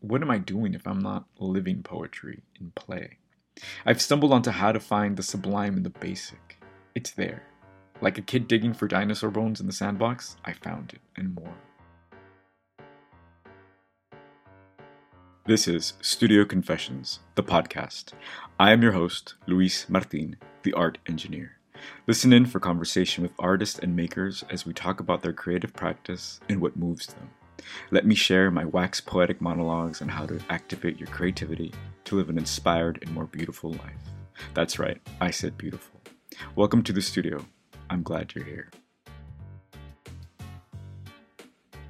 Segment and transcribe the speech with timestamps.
[0.00, 3.18] what am I doing if I'm not living poetry in play?
[3.84, 6.58] I've stumbled onto how to find the sublime in the basic.
[6.94, 7.42] It's there.
[8.00, 11.54] Like a kid digging for dinosaur bones in the sandbox, I found it, and more.
[15.44, 18.12] This is Studio Confessions, the podcast.
[18.58, 21.58] I am your host, Luis Martin, the art engineer.
[22.06, 26.40] Listen in for conversation with artists and makers as we talk about their creative practice
[26.48, 27.30] and what moves them.
[27.90, 31.72] Let me share my wax poetic monologues on how to activate your creativity
[32.04, 34.02] to live an inspired and more beautiful life.
[34.54, 36.00] That's right, I said beautiful.
[36.56, 37.44] Welcome to the studio.
[37.88, 38.70] I'm glad you're here.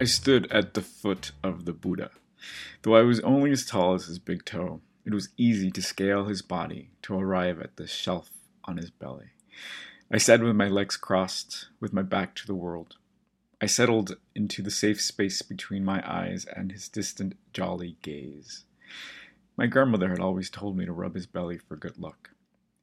[0.01, 2.11] I stood at the foot of the Buddha.
[2.83, 6.25] Though I was only as tall as his big toe, it was easy to scale
[6.25, 8.31] his body to arrive at the shelf
[8.65, 9.33] on his belly.
[10.11, 12.97] I sat with my legs crossed, with my back to the world.
[13.63, 18.65] I settled into the safe space between my eyes and his distant, jolly gaze.
[19.57, 22.31] My grandmother had always told me to rub his belly for good luck.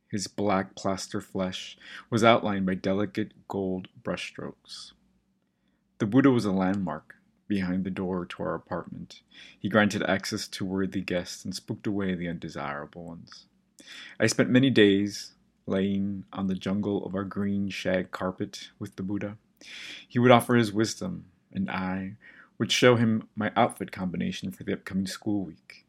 [0.07, 1.77] His black plaster flesh
[2.11, 4.91] was outlined by delicate gold brushstrokes.
[5.97, 7.15] The Buddha was a landmark
[7.47, 9.21] behind the door to our apartment.
[9.59, 13.47] He granted access to worthy guests and spooked away the undesirable ones.
[14.19, 15.33] I spent many days
[15.65, 19.37] laying on the jungle of our green shag carpet with the Buddha.
[20.07, 22.15] He would offer his wisdom, and I
[22.57, 25.85] would show him my outfit combination for the upcoming school week.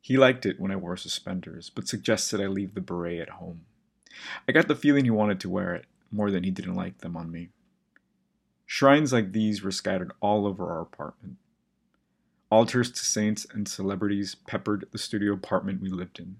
[0.00, 3.62] He liked it when I wore suspenders, but suggested I leave the beret at home.
[4.48, 7.16] I got the feeling he wanted to wear it more than he didn't like them
[7.16, 7.50] on me.
[8.66, 11.36] Shrines like these were scattered all over our apartment.
[12.50, 16.36] Altars to saints and celebrities peppered the studio apartment we lived in.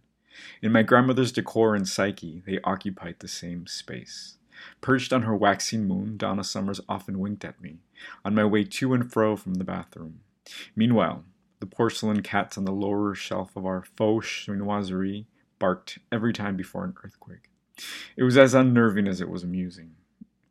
[0.62, 4.36] In my grandmother's decor and psyche, they occupied the same space.
[4.80, 7.78] Perched on her waxing moon, Donna Summers often winked at me
[8.24, 10.20] on my way to and fro from the bathroom.
[10.74, 11.24] Meanwhile,
[11.60, 15.26] the porcelain cats on the lower shelf of our faux chinoiserie
[15.58, 17.50] barked every time before an earthquake.
[18.16, 19.94] It was as unnerving as it was amusing.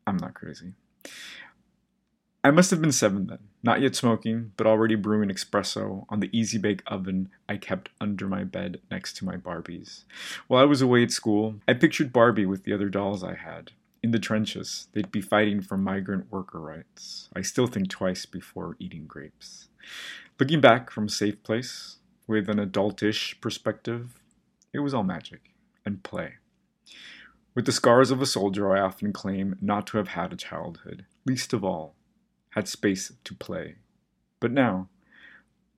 [0.05, 0.73] I'm not crazy.
[2.41, 6.29] I must have been seven then, not yet smoking, but already brewing espresso on the
[6.31, 10.05] easy bake oven I kept under my bed next to my Barbies.
[10.47, 13.71] While I was away at school, I pictured Barbie with the other dolls I had,
[14.01, 17.29] in the trenches, they'd be fighting for migrant worker rights.
[17.35, 19.69] I still think twice before eating grapes.
[20.39, 24.21] Looking back from a safe place, with an adultish perspective,
[24.73, 25.53] it was all magic
[25.85, 26.35] and play.
[27.55, 31.05] With the scars of a soldier, I often claim not to have had a childhood,
[31.25, 31.95] least of all,
[32.51, 33.75] had space to play.
[34.39, 34.87] But now,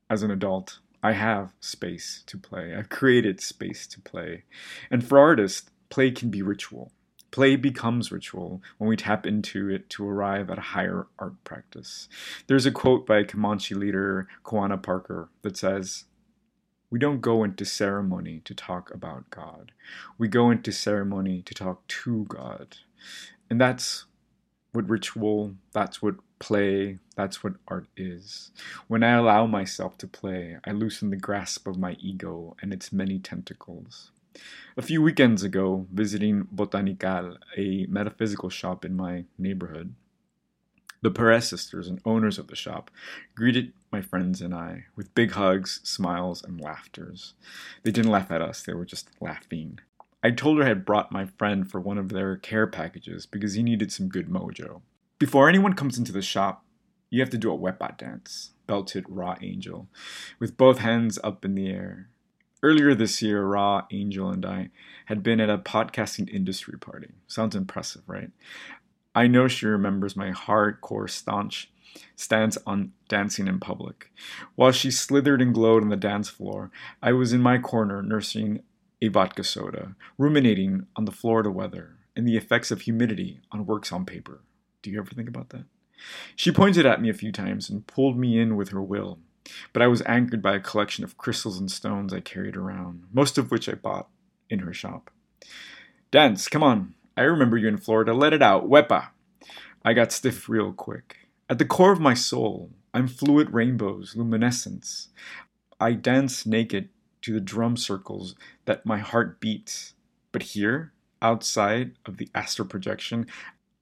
[0.09, 2.75] as an adult, I have space to play.
[2.75, 4.43] I've created space to play.
[4.91, 6.91] And for artists, play can be ritual.
[7.31, 12.09] Play becomes ritual when we tap into it to arrive at a higher art practice.
[12.47, 16.06] There's a quote by Comanche leader Quanah Parker that says,
[16.90, 19.72] We don't go into ceremony to talk about God.
[20.18, 22.78] We go into ceremony to talk to God.
[23.50, 24.06] And that's
[24.74, 28.52] what ritual, that's what play, that's what art is.
[28.88, 32.92] When I allow myself to play, I loosen the grasp of my ego and its
[32.92, 34.12] many tentacles.
[34.78, 39.96] A few weekends ago, visiting Botanical, a metaphysical shop in my neighborhood,
[41.02, 42.92] the Perez sisters and owners of the shop
[43.36, 47.34] greeted my friends and I with big hugs, smiles, and laughters.
[47.84, 49.80] They didn't laugh at us, they were just laughing.
[50.24, 53.56] I told her I had brought my friend for one of their care packages because
[53.56, 54.81] he needed some good mojo.
[55.18, 56.63] Before anyone comes into the shop,
[57.09, 59.88] you have to do a wepa dance, belted Raw Angel,
[60.40, 62.09] with both hands up in the air.
[62.63, 64.69] Earlier this year, Raw, Angel, and I
[65.05, 67.09] had been at a podcasting industry party.
[67.25, 68.29] Sounds impressive, right?
[69.16, 71.71] I know she remembers my hardcore staunch
[72.16, 74.11] stance on dancing in public.
[74.55, 76.69] While she slithered and glowed on the dance floor,
[77.01, 78.61] I was in my corner nursing
[79.01, 83.91] a vodka soda, ruminating on the Florida weather and the effects of humidity on works
[83.91, 84.41] on paper.
[84.83, 85.66] Do you ever think about that?
[86.35, 89.19] She pointed at me a few times and pulled me in with her will
[89.74, 93.38] but I was anchored by a collection of crystals and stones I carried around, most
[93.38, 94.10] of which I bought
[94.50, 95.12] in her shop.
[96.12, 96.95] Dance, come on.
[97.15, 98.13] I remember you in Florida.
[98.13, 98.69] Let it out.
[98.69, 99.10] Wepa.
[99.83, 101.18] I got stiff real quick.
[101.50, 105.10] At the core of my soul, I'm fluid rainbows, luminescence.
[105.80, 106.89] I dance naked
[107.21, 109.94] to the drum circles that my heart beats.
[110.31, 113.27] But here, outside of the astral projection,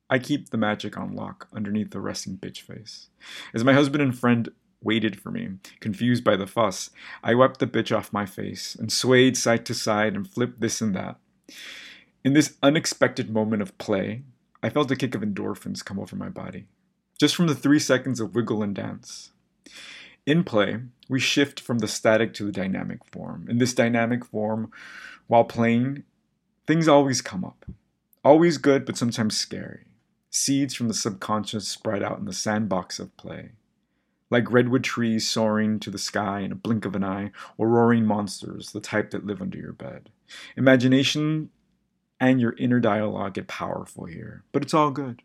[0.10, 3.10] I keep the magic on lock underneath the resting bitch face.
[3.54, 4.50] As my husband and friend
[4.82, 5.50] waited for me,
[5.80, 6.90] confused by the fuss.
[7.24, 10.82] I wiped the bitch off my face and swayed side to side and flipped this
[10.82, 11.18] and that.
[12.24, 14.24] In this unexpected moment of play,
[14.62, 16.68] I felt a kick of endorphins come over my body,
[17.20, 19.32] just from the three seconds of wiggle and dance.
[20.26, 23.48] In play, we shift from the static to the dynamic form.
[23.50, 24.72] In this dynamic form,
[25.28, 26.04] while playing,
[26.68, 27.66] things always come up.
[28.24, 29.86] Always good, but sometimes scary.
[30.30, 33.52] Seeds from the subconscious spread out in the sandbox of play.
[34.30, 38.06] Like redwood trees soaring to the sky in a blink of an eye, or roaring
[38.06, 40.10] monsters, the type that live under your bed.
[40.56, 41.50] Imagination
[42.20, 45.22] and your inner dialogue get powerful here, but it's all good.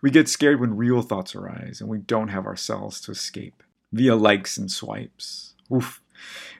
[0.00, 3.62] We get scared when real thoughts arise and we don't have ourselves to escape
[3.92, 5.54] via likes and swipes.
[5.72, 6.02] Oof.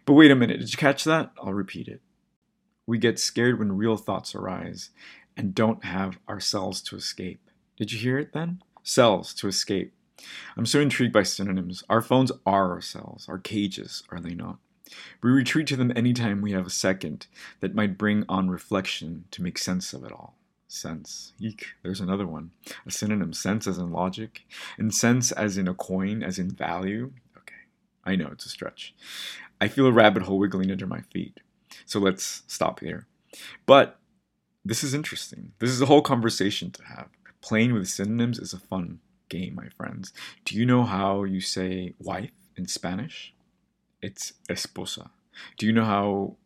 [0.04, 1.32] But wait a minute, did you catch that?
[1.42, 2.00] I'll repeat it.
[2.86, 4.90] We get scared when real thoughts arise
[5.36, 7.50] and don't have ourselves to escape.
[7.76, 8.62] Did you hear it then?
[8.82, 9.92] Cells to escape.
[10.56, 11.84] I'm so intrigued by synonyms.
[11.88, 14.58] Our phones are our cells, our cages, are they not?
[15.22, 17.26] We retreat to them anytime we have a second
[17.60, 20.36] that might bring on reflection to make sense of it all.
[20.68, 21.32] Sense.
[21.38, 22.50] Eek, there's another one.
[22.86, 23.32] A synonym.
[23.32, 24.42] Sense as in logic,
[24.78, 27.12] and sense as in a coin, as in value.
[27.38, 27.54] Okay,
[28.04, 28.94] I know it's a stretch.
[29.60, 31.40] I feel a rabbit hole wiggling under my feet.
[31.84, 33.06] So let's stop here.
[33.64, 33.98] But
[34.64, 35.52] this is interesting.
[35.58, 37.08] This is a whole conversation to have.
[37.40, 40.12] Playing with synonyms is a fun game, my friends.
[40.44, 43.34] Do you know how you say wife in Spanish?
[44.02, 45.10] It's esposa.
[45.58, 46.36] Do you know how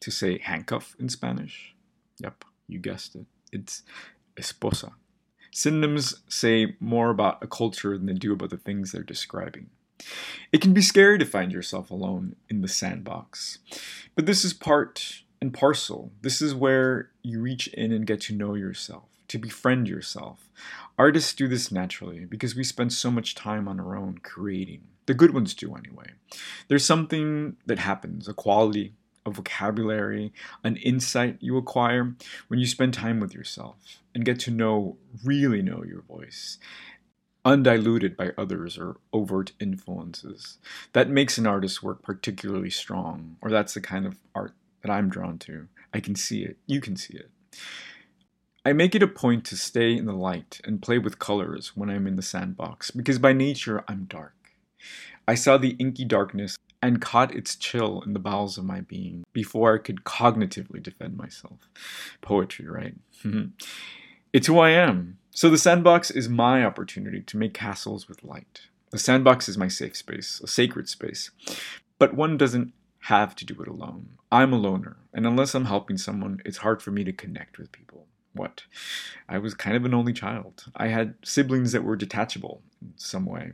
[0.00, 1.74] to say handcuff in Spanish?
[2.18, 3.26] Yep, you guessed it.
[3.52, 3.82] It's
[4.36, 4.92] esposa.
[5.52, 9.70] Synonyms say more about a culture than they do about the things they're describing.
[10.52, 13.58] It can be scary to find yourself alone in the sandbox,
[14.14, 16.12] but this is part and parcel.
[16.20, 20.48] This is where you reach in and get to know yourself, to befriend yourself.
[20.98, 24.82] Artists do this naturally because we spend so much time on our own creating.
[25.06, 26.10] The good ones do anyway.
[26.68, 28.94] There's something that happens, a quality,
[29.24, 30.32] a vocabulary,
[30.64, 32.14] an insight you acquire
[32.48, 36.58] when you spend time with yourself and get to know, really know your voice,
[37.44, 40.58] undiluted by others or overt influences.
[40.92, 45.08] That makes an artist's work particularly strong, or that's the kind of art that I'm
[45.08, 45.68] drawn to.
[45.92, 46.56] I can see it.
[46.66, 47.30] You can see it.
[48.66, 51.88] I make it a point to stay in the light and play with colors when
[51.88, 54.34] I'm in the sandbox because by nature I'm dark.
[55.28, 59.22] I saw the inky darkness and caught its chill in the bowels of my being
[59.32, 61.68] before I could cognitively defend myself.
[62.22, 62.96] Poetry, right?
[64.32, 65.18] it's who I am.
[65.30, 68.62] So the sandbox is my opportunity to make castles with light.
[68.90, 71.30] The sandbox is my safe space, a sacred space.
[72.00, 72.72] But one doesn't
[73.02, 74.18] have to do it alone.
[74.32, 77.70] I'm a loner, and unless I'm helping someone, it's hard for me to connect with
[77.70, 78.08] people.
[78.36, 78.64] What?
[79.28, 80.66] I was kind of an only child.
[80.76, 83.52] I had siblings that were detachable in some way.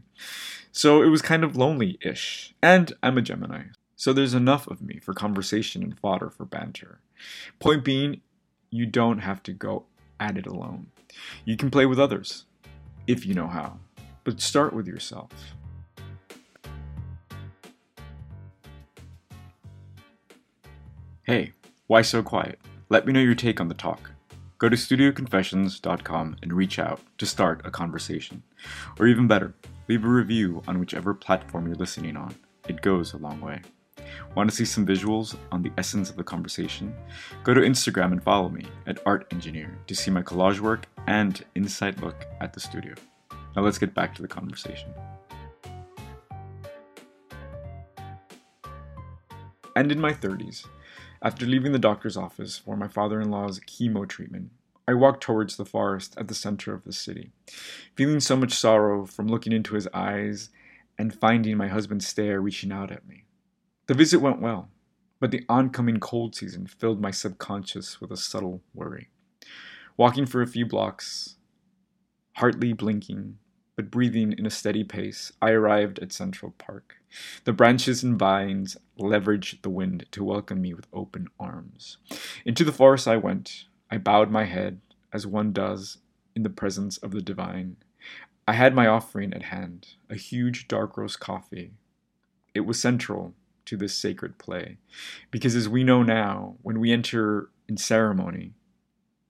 [0.73, 2.55] So it was kind of lonely ish.
[2.63, 3.65] And I'm a Gemini.
[3.95, 7.01] So there's enough of me for conversation and fodder for banter.
[7.61, 8.21] Point being,
[8.71, 9.87] you don't have to go
[10.19, 10.89] at it alone.
[11.45, 12.47] You can play with others,
[13.07, 13.79] if you know how.
[14.25, 15.31] But start with yourself.
[21.25, 21.53] Hey,
[21.87, 22.59] why so quiet?
[22.89, 24.12] Let me know your take on the talk.
[24.63, 28.45] Go to studioconfessions.com and reach out to start a conversation.
[28.97, 29.55] Or even better,
[29.89, 32.37] leave a review on whichever platform you're listening on.
[32.69, 33.61] It goes a long way.
[34.37, 36.95] Want to see some visuals on the essence of the conversation?
[37.43, 41.45] Go to Instagram and follow me at Art Engineer to see my collage work and
[41.57, 42.95] inside look at the studio.
[43.57, 44.95] Now let's get back to the conversation.
[49.75, 50.69] And in my 30s,
[51.25, 54.51] after leaving the doctor's office for my father in law's chemo treatment,
[54.93, 57.33] I walked towards the forest at the center of the city,
[57.97, 60.51] feeling so much sorrow from looking into his eyes
[60.99, 63.25] and finding my husband's stare reaching out at me.
[63.87, 64.69] The visit went well,
[65.19, 69.09] but the oncoming cold season filled my subconscious with a subtle worry.
[69.97, 71.37] Walking for a few blocks,
[72.37, 73.39] hardly blinking,
[73.75, 76.97] but breathing in a steady pace, I arrived at Central Park.
[77.45, 81.97] The branches and vines leveraged the wind to welcome me with open arms.
[82.45, 83.65] Into the forest I went.
[83.93, 84.81] I bowed my head,
[85.13, 85.99] as one does
[86.35, 87.77] in the presence of the divine.
[88.49, 91.75] I had my offering at hand, a huge dark roast coffee.
[92.55, 93.35] It was central
[93.67, 94.79] to this sacred play,
[95.31, 98.55] because as we know now, when we enter in ceremony,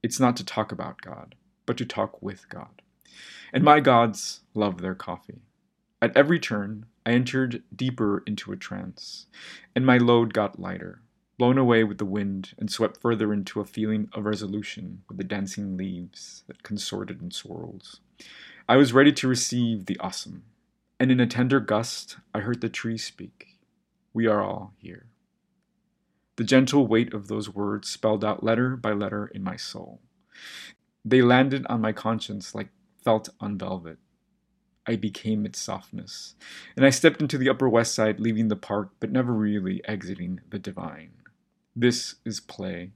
[0.02, 1.34] it's not to talk about God,
[1.66, 2.80] but to talk with God
[3.52, 5.42] and my gods love their coffee.
[6.00, 9.26] At every turn, I entered deeper into a trance,
[9.76, 11.02] and my load got lighter,
[11.42, 15.24] blown away with the wind and swept further into a feeling of resolution with the
[15.24, 17.98] dancing leaves that consorted in swirls.
[18.68, 20.44] I was ready to receive the awesome,
[21.00, 23.58] and in a tender gust, I heard the trees speak.
[24.14, 25.06] We are all here.
[26.36, 29.98] The gentle weight of those words spelled out letter by letter in my soul.
[31.04, 32.68] They landed on my conscience like
[33.02, 33.98] felt on velvet.
[34.86, 36.36] I became its softness,
[36.76, 40.38] and I stepped into the Upper West Side, leaving the park, but never really exiting
[40.48, 41.14] the divine.
[41.74, 42.90] This is play.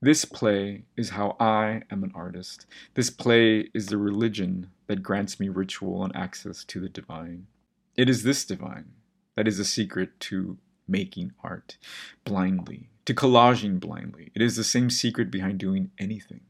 [0.00, 2.64] This play is how I am an artist.
[2.94, 7.48] This play is the religion that grants me ritual and access to the divine.
[7.96, 8.92] It is this divine
[9.36, 11.76] that is the secret to making art
[12.24, 14.30] blindly, to collaging blindly.
[14.32, 16.42] It is the same secret behind doing anything.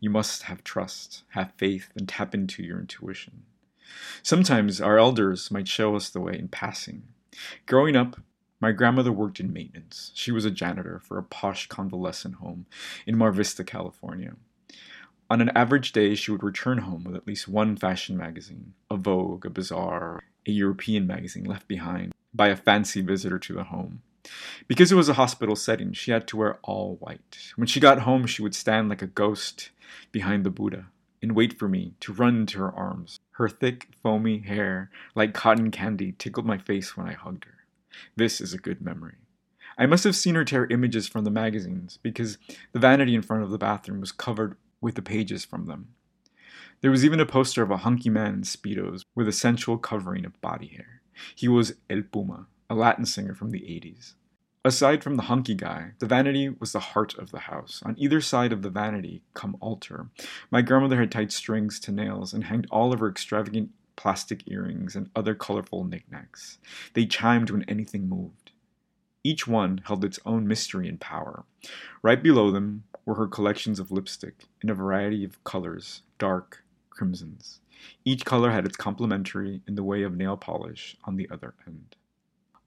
[0.00, 3.44] You must have trust, have faith, and tap into your intuition.
[4.22, 7.04] Sometimes our elders might show us the way in passing.
[7.66, 8.20] Growing up,
[8.60, 10.12] my grandmother worked in maintenance.
[10.14, 12.66] She was a janitor for a posh convalescent home
[13.06, 14.34] in Mar Vista, California.
[15.30, 18.96] On an average day, she would return home with at least one fashion magazine a
[18.96, 24.02] Vogue, a Bazaar, a European magazine left behind by a fancy visitor to the home.
[24.68, 27.52] Because it was a hospital setting, she had to wear all white.
[27.56, 29.70] When she got home, she would stand like a ghost
[30.12, 30.86] behind the Buddha
[31.22, 33.18] and wait for me to run into her arms.
[33.32, 37.59] Her thick, foamy hair, like cotton candy, tickled my face when I hugged her.
[38.16, 39.16] This is a good memory.
[39.78, 42.38] I must have seen her tear images from the magazines because
[42.72, 45.94] the vanity in front of the bathroom was covered with the pages from them.
[46.80, 50.24] There was even a poster of a hunky man in Speedos with a sensual covering
[50.24, 51.02] of body hair.
[51.34, 54.14] He was El Puma, a Latin singer from the 80s.
[54.62, 57.82] Aside from the hunky guy, the vanity was the heart of the house.
[57.84, 60.08] On either side of the vanity, come altar,
[60.50, 63.70] my grandmother had tied strings to nails and hanged all of her extravagant
[64.00, 66.56] plastic earrings and other colorful knickknacks.
[66.94, 68.50] They chimed when anything moved.
[69.22, 71.44] Each one held its own mystery and power.
[72.00, 77.60] Right below them were her collections of lipstick in a variety of colors, dark crimsons.
[78.02, 81.96] Each color had its complementary in the way of nail polish on the other end.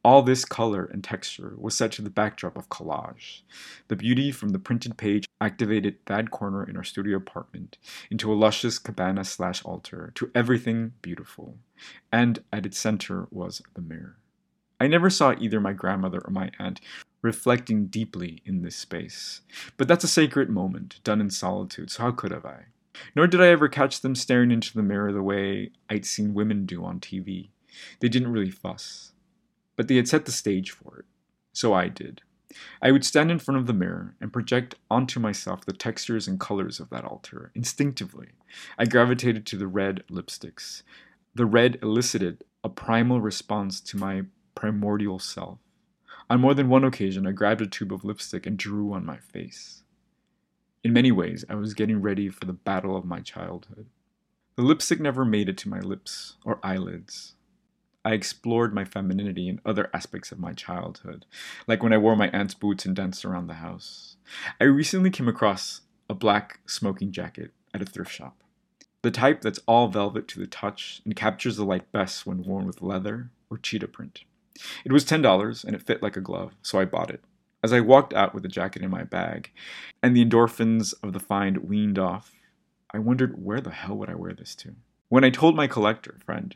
[0.06, 3.44] All this color and texture was set to the backdrop of collage.
[3.88, 7.78] The beauty from the printed page activated that corner in our studio apartment
[8.12, 11.58] into a luscious cabana slash altar to everything beautiful,
[12.12, 14.18] and at its center was the mirror.
[14.78, 16.82] I never saw either my grandmother or my aunt
[17.22, 19.40] reflecting deeply in this space,
[19.78, 22.66] but that's a sacred moment done in solitude, so how could have I?
[23.16, 26.66] Nor did I ever catch them staring into the mirror the way I'd seen women
[26.66, 27.52] do on TV.
[28.02, 29.13] They didn't really fuss
[29.76, 31.06] but they had set the stage for it.
[31.52, 32.22] So I did.
[32.82, 36.40] I would stand in front of the mirror and project onto myself the textures and
[36.40, 37.52] colors of that altar.
[37.56, 38.30] Instinctively,
[38.78, 40.84] I gravitated to the red lipsticks.
[41.34, 44.24] The red elicited a primal response to my
[44.56, 45.60] primordial self.
[46.30, 49.18] On more than one occasion, I grabbed a tube of lipstick and drew on my
[49.18, 49.84] face.
[50.84, 53.88] In many ways, I was getting ready for the battle of my childhood.
[54.56, 57.36] The lipstick never made it to my lips or eyelids.
[58.06, 61.26] I explored my femininity in other aspects of my childhood,
[61.68, 64.18] like when I wore my aunt's boots and danced around the house.
[64.60, 68.44] I recently came across a black smoking jacket at a thrift shop.
[69.04, 72.66] The type that's all velvet to the touch and captures the light best when worn
[72.66, 74.24] with leather or cheetah print.
[74.86, 77.24] It was $10 and it fit like a glove, so I bought it.
[77.64, 79.52] As I walked out with the jacket in my bag
[80.02, 82.34] and the endorphins of the find weaned off,
[82.94, 84.76] I wondered where the hell would I wear this to?
[85.08, 86.56] When I told my collector friend,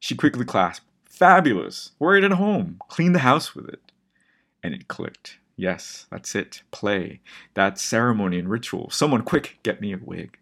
[0.00, 1.92] she quickly clasped, Fabulous!
[1.98, 2.80] Wear it at home.
[2.88, 3.92] Clean the house with it.
[4.62, 5.38] And it clicked.
[5.54, 6.62] Yes, that's it.
[6.70, 7.20] Play.
[7.52, 8.88] That's ceremony and ritual.
[8.90, 10.38] Someone quick, get me a wig.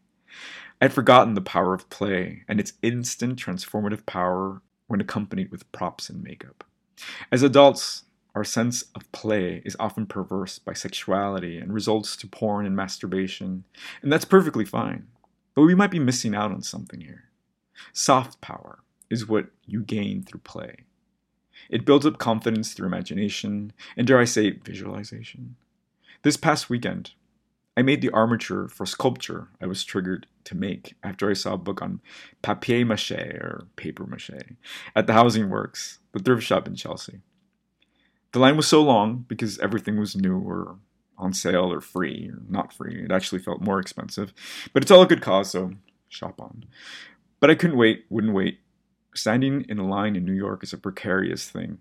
[0.80, 6.08] I'd forgotten the power of play and its instant transformative power when accompanied with props
[6.08, 6.62] and makeup.
[7.32, 8.04] As adults,
[8.36, 13.64] our sense of play is often perverse by sexuality and results to porn and masturbation,
[14.02, 15.08] and that's perfectly fine.
[15.54, 17.24] But we might be missing out on something here.
[17.92, 18.78] Soft power,
[19.10, 20.84] is what you gain through play.
[21.70, 25.56] It builds up confidence through imagination, and dare I say, visualization.
[26.22, 27.12] This past weekend,
[27.76, 31.58] I made the armature for sculpture I was triggered to make after I saw a
[31.58, 32.00] book on
[32.42, 34.56] papier mache or paper mache
[34.96, 37.20] at the Housing Works, the thrift shop in Chelsea.
[38.32, 40.78] The line was so long because everything was new or
[41.16, 43.04] on sale or free or not free.
[43.04, 44.32] It actually felt more expensive,
[44.72, 45.72] but it's all a good cause, so
[46.08, 46.64] shop on.
[47.40, 48.58] But I couldn't wait, wouldn't wait,
[49.18, 51.78] Standing in a line in New York is a precarious thing.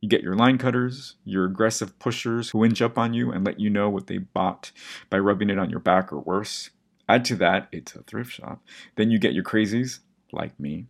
[0.00, 3.58] You get your line cutters, your aggressive pushers who inch up on you and let
[3.58, 4.70] you know what they bought
[5.10, 6.70] by rubbing it on your back or worse.
[7.08, 8.62] Add to that, it's a thrift shop.
[8.94, 9.98] Then you get your crazies,
[10.30, 10.86] like me.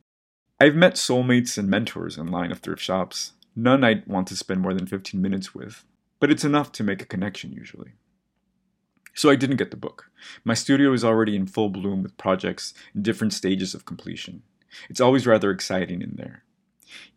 [0.61, 3.33] I've met soulmates and mentors in line of thrift shops.
[3.56, 5.83] None I'd want to spend more than 15 minutes with,
[6.21, 7.92] but it's enough to make a connection usually.
[9.14, 10.11] So I didn't get the book.
[10.44, 14.42] My studio is already in full bloom with projects in different stages of completion.
[14.88, 16.45] It's always rather exciting in there.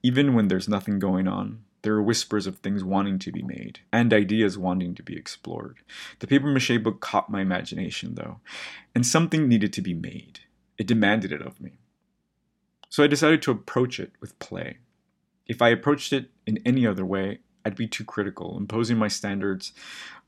[0.03, 3.79] Even when there's nothing going on, there are whispers of things wanting to be made,
[3.93, 5.79] and ideas wanting to be explored.
[6.19, 8.39] The paper mache book caught my imagination, though,
[8.95, 10.41] and something needed to be made.
[10.77, 11.77] It demanded it of me.
[12.89, 14.77] So I decided to approach it with play.
[15.45, 19.73] If I approached it in any other way, I'd be too critical, imposing my standards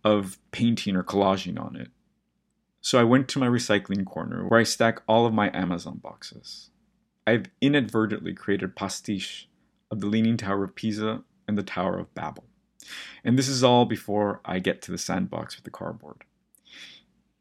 [0.04, 1.90] of painting or collaging on it.
[2.82, 6.70] So I went to my recycling corner where I stack all of my Amazon boxes.
[7.30, 9.48] I've inadvertently created pastiche
[9.92, 12.46] of the Leaning Tower of Pisa and the Tower of Babel.
[13.24, 16.24] And this is all before I get to the sandbox with the cardboard.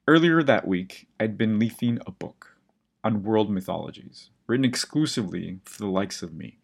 [0.07, 2.59] Earlier that week, I'd been leafing a book
[3.03, 6.59] on world mythologies, written exclusively for the likes of me.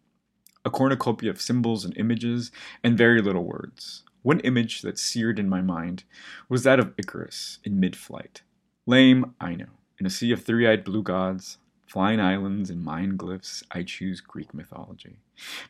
[0.63, 2.51] A cornucopia of symbols and images,
[2.83, 4.03] and very little words.
[4.21, 6.03] One image that seared in my mind
[6.47, 8.43] was that of Icarus in mid flight.
[8.85, 9.79] Lame, I know.
[9.97, 14.21] In a sea of three eyed blue gods, flying islands, and Mayan glyphs, I choose
[14.21, 15.17] Greek mythology.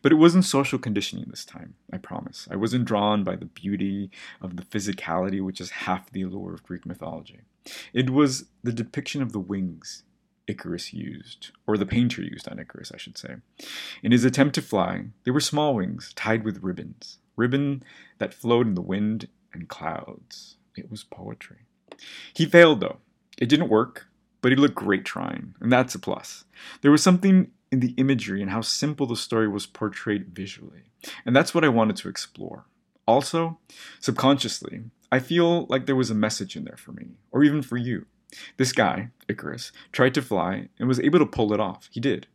[0.01, 2.47] But it wasn't social conditioning this time, I promise.
[2.49, 4.09] I wasn't drawn by the beauty
[4.41, 7.41] of the physicality, which is half the allure of Greek mythology.
[7.93, 10.03] It was the depiction of the wings
[10.47, 13.35] Icarus used, or the painter used on Icarus, I should say.
[14.03, 17.83] In his attempt to fly, they were small wings tied with ribbons, ribbon
[18.19, 20.57] that flowed in the wind and clouds.
[20.75, 21.65] It was poetry.
[22.33, 22.97] He failed, though.
[23.37, 24.07] It didn't work,
[24.45, 26.43] but he looked great trying, and that's a plus.
[26.83, 30.91] There was something in the imagery and how simple the story was portrayed visually,
[31.25, 32.65] and that's what I wanted to explore.
[33.07, 33.57] Also,
[33.99, 37.75] subconsciously, I feel like there was a message in there for me, or even for
[37.75, 38.05] you.
[38.57, 41.89] This guy, Icarus, tried to fly and was able to pull it off.
[41.91, 42.27] He did,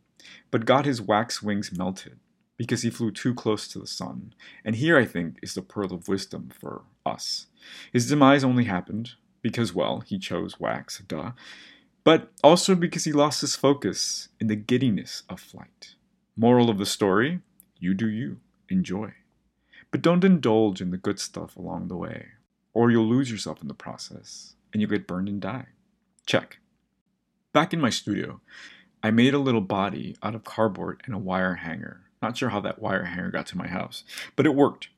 [0.51, 2.19] but got his wax wings melted
[2.57, 4.33] because he flew too close to the sun.
[4.65, 7.47] And here, I think, is the pearl of wisdom for us.
[7.93, 11.31] His demise only happened because, well, he chose wax, duh,
[12.03, 15.95] but also because he lost his focus in the giddiness of flight.
[16.35, 17.41] Moral of the story
[17.81, 18.37] you do you,
[18.69, 19.13] enjoy.
[19.89, 22.27] But don't indulge in the good stuff along the way,
[22.73, 25.67] or you'll lose yourself in the process and you'll get burned and die.
[26.25, 26.59] Check.
[27.53, 28.39] Back in my studio,
[29.03, 32.03] I made a little body out of cardboard and a wire hanger.
[32.21, 34.03] Not sure how that wire hanger got to my house,
[34.35, 34.89] but it worked.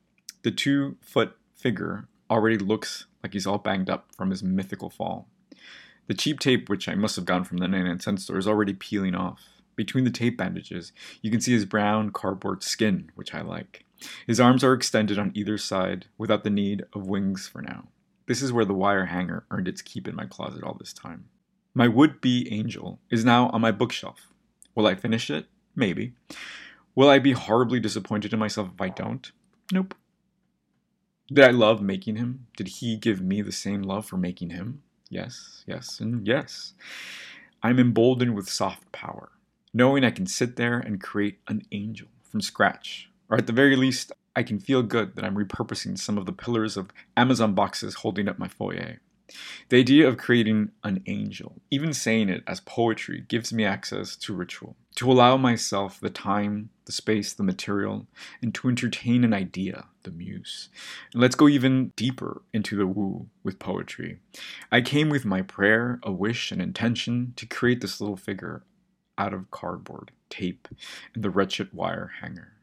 [0.44, 5.30] The two foot figure already looks like he's all banged up from his mythical fall.
[6.08, 8.74] The cheap tape, which I must have gotten from the 99 cent store, is already
[8.74, 9.42] peeling off.
[9.76, 13.86] Between the tape bandages, you can see his brown cardboard skin, which I like.
[14.28, 17.88] His arms are extended on either side without the need of wings for now.
[18.28, 21.26] This is where the wire hanger earned its keep in my closet all this time.
[21.74, 24.28] My would be angel is now on my bookshelf.
[24.76, 25.48] Will I finish it?
[25.76, 26.14] Maybe.
[26.96, 29.32] Will I be horribly disappointed in myself if I don't?
[29.72, 29.96] Nope.
[31.28, 32.48] Did I love making him?
[32.56, 34.84] Did he give me the same love for making him?
[35.14, 36.74] Yes, yes, and yes.
[37.62, 39.30] I'm emboldened with soft power,
[39.72, 43.12] knowing I can sit there and create an angel from scratch.
[43.30, 46.32] Or at the very least, I can feel good that I'm repurposing some of the
[46.32, 49.02] pillars of Amazon boxes holding up my foyer.
[49.70, 54.34] The idea of creating an angel, even saying it as poetry, gives me access to
[54.34, 58.06] ritual, to allow myself the time, the space, the material,
[58.42, 60.70] and to entertain an idea, the muse.
[61.14, 64.20] And let's go even deeper into the woo with poetry.
[64.72, 68.64] I came with my prayer, a wish, an intention to create this little figure
[69.18, 70.68] out of cardboard, tape,
[71.14, 72.54] and the wretched wire hanger.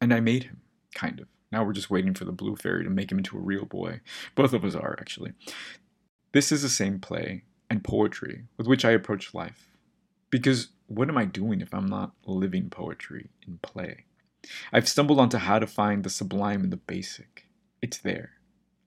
[0.00, 0.60] And I made him,
[0.94, 1.28] kind of.
[1.52, 4.00] Now we're just waiting for the blue fairy to make him into a real boy.
[4.34, 5.34] Both of us are, actually.
[6.32, 9.68] This is the same play and poetry with which I approach life.
[10.30, 14.06] Because what am I doing if I'm not living poetry in play?
[14.72, 17.46] I've stumbled onto how to find the sublime in the basic.
[17.82, 18.32] It's there.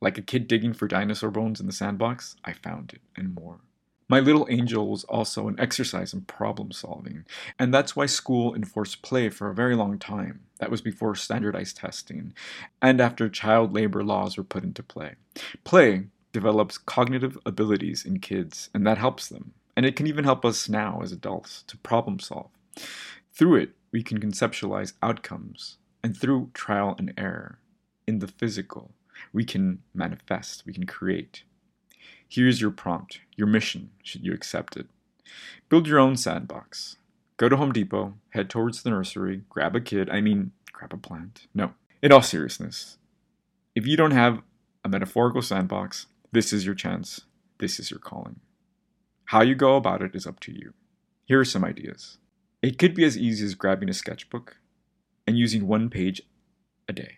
[0.01, 3.59] Like a kid digging for dinosaur bones in the sandbox, I found it, and more.
[4.07, 7.25] My little angel was also an exercise in problem solving,
[7.57, 10.41] and that's why school enforced play for a very long time.
[10.59, 12.33] That was before standardized testing,
[12.81, 15.15] and after child labor laws were put into play.
[15.63, 19.53] Play develops cognitive abilities in kids, and that helps them.
[19.75, 22.51] And it can even help us now as adults to problem solve.
[23.33, 27.59] Through it, we can conceptualize outcomes, and through trial and error
[28.05, 28.91] in the physical,
[29.33, 31.43] we can manifest, we can create.
[32.27, 34.87] Here's your prompt, your mission, should you accept it.
[35.69, 36.97] Build your own sandbox.
[37.37, 40.97] Go to Home Depot, head towards the nursery, grab a kid, I mean, grab a
[40.97, 41.47] plant.
[41.53, 42.97] No, in all seriousness,
[43.75, 44.41] if you don't have
[44.83, 47.21] a metaphorical sandbox, this is your chance.
[47.59, 48.39] This is your calling.
[49.25, 50.73] How you go about it is up to you.
[51.25, 52.17] Here are some ideas.
[52.61, 54.57] It could be as easy as grabbing a sketchbook
[55.25, 56.21] and using one page
[56.87, 57.17] a day,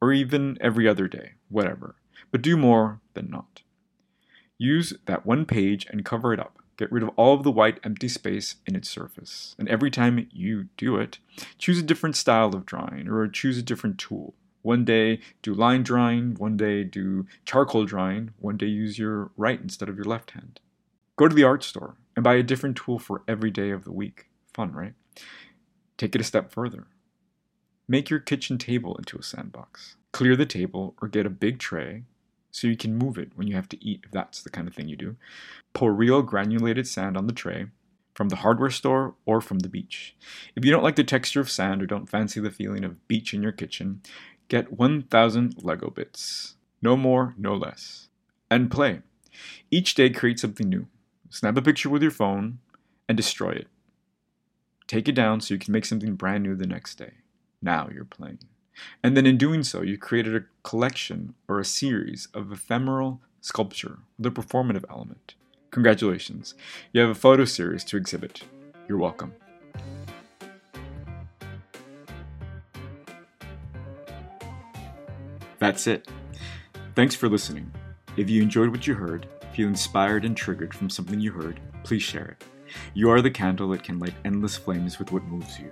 [0.00, 1.96] or even every other day, whatever,
[2.30, 3.62] but do more than not.
[4.58, 6.58] Use that one page and cover it up.
[6.76, 9.54] Get rid of all of the white empty space in its surface.
[9.58, 11.18] And every time you do it,
[11.58, 14.34] choose a different style of drawing or choose a different tool.
[14.62, 19.60] One day do line drawing, one day do charcoal drawing, one day use your right
[19.60, 20.60] instead of your left hand.
[21.16, 23.92] Go to the art store and buy a different tool for every day of the
[23.92, 24.26] week.
[24.52, 24.94] Fun, right?
[25.96, 26.88] Take it a step further.
[27.88, 29.96] Make your kitchen table into a sandbox.
[30.12, 32.02] Clear the table or get a big tray
[32.50, 34.74] so you can move it when you have to eat, if that's the kind of
[34.74, 35.16] thing you do.
[35.74, 37.66] Pour real granulated sand on the tray
[38.14, 40.16] from the hardware store or from the beach.
[40.56, 43.34] If you don't like the texture of sand or don't fancy the feeling of beach
[43.34, 44.00] in your kitchen,
[44.48, 46.56] get 1000 Lego bits.
[46.80, 48.08] No more, no less.
[48.50, 49.02] And play.
[49.70, 50.86] Each day create something new.
[51.28, 52.58] Snap a picture with your phone
[53.08, 53.68] and destroy it.
[54.86, 57.14] Take it down so you can make something brand new the next day.
[57.60, 58.38] Now you're playing.
[59.02, 63.98] And then in doing so, you created a collection or a series of ephemeral sculpture
[64.18, 65.34] with a performative element.
[65.70, 66.54] Congratulations,
[66.92, 68.42] you have a photo series to exhibit.
[68.88, 69.32] You're welcome.
[75.58, 76.08] That's it.
[76.94, 77.70] Thanks for listening.
[78.16, 82.02] If you enjoyed what you heard, feel inspired and triggered from something you heard, please
[82.02, 82.44] share it.
[82.94, 85.70] You are the candle that can light endless flames with what moves you.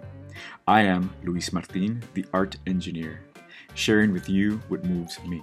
[0.66, 3.20] I am Luis Martin, the art engineer,
[3.74, 5.42] sharing with you what moves me.